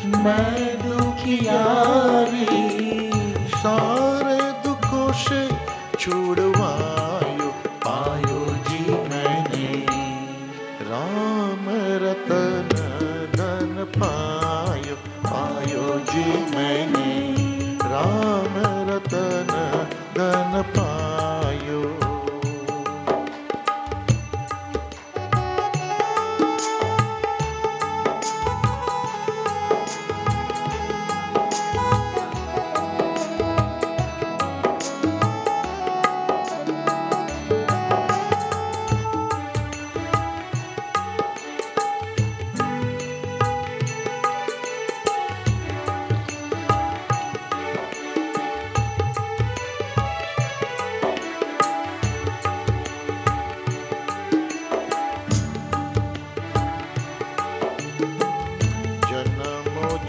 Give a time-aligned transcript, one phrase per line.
[0.06, 0.58] मैं
[0.90, 2.51] दुखियारी।
[15.26, 16.24] पायो जी
[16.56, 17.10] मैंने
[17.92, 18.56] राम
[18.90, 19.52] रतन
[20.18, 20.91] धन पायो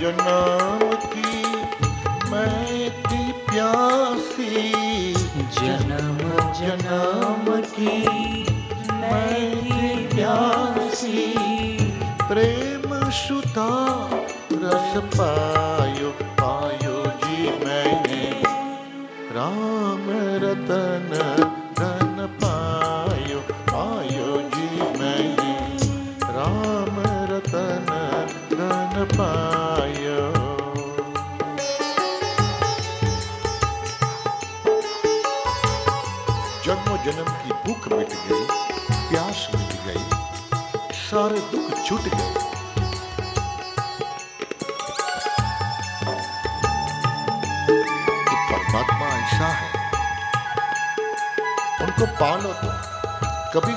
[0.00, 1.46] जन्मों जन्म की
[2.30, 6.18] मैं थी प्यासी। जन्म
[6.52, 8.08] जन्म की
[8.92, 11.34] मैं थी प्यासी।
[12.22, 14.08] प्रेम सुता
[14.52, 18.42] रस पायो पायो जी मैंने।
[19.32, 20.06] राम
[20.44, 21.41] रतन
[36.82, 38.46] जन्मों जन्म की भूख मिट गई,
[38.92, 40.04] प्यास मिट गई,
[40.92, 42.34] सारे दुख छूट गए।
[48.28, 49.70] कि परमात्मा ऐसा है।
[51.80, 52.72] उनको पालो तो
[53.54, 53.74] कभी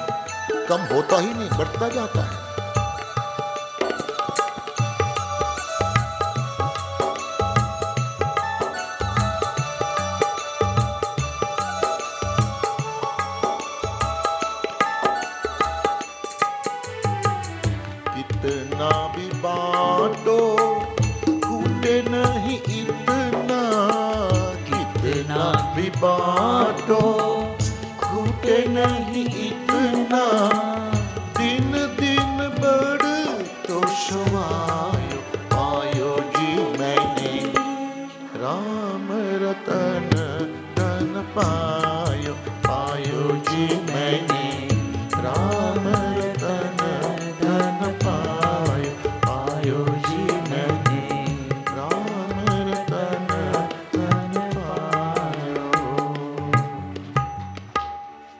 [0.66, 2.44] कम होता ही नहीं, बढ़ता जाता है।
[21.85, 23.59] कूटे नहीं इतना
[24.69, 25.44] कितना
[25.75, 27.01] भी बांटो।
[28.01, 30.23] खूटे नहीं इतना
[31.38, 33.06] दिन दिन बढ़
[33.68, 34.74] तो सवायो